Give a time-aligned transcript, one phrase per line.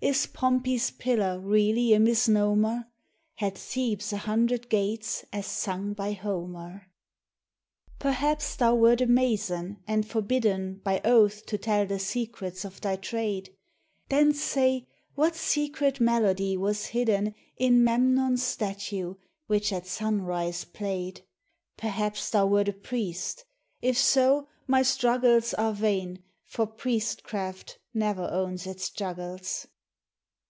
[0.00, 2.86] Is Pompey's Pillar really a misnomer?
[3.34, 6.86] Had Thebes a hundred gates, as sung by Homer?
[7.98, 12.94] Perhaps thou wert a Mason, and forbidden By oath to tell the secrets of thy
[12.94, 13.50] trade,
[14.06, 19.14] —■ Then say what secret melody was hidden In Memnon's statue,
[19.48, 21.22] which at sunrise played?
[21.76, 23.44] Perhaps thou wert a priest,—
[23.82, 29.66] if so, my struggles Are vain, for priestcraft never owns its juggles.